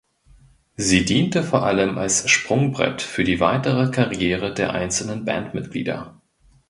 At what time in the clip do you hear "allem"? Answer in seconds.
1.63-1.99